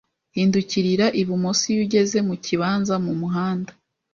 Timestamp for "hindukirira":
0.35-1.05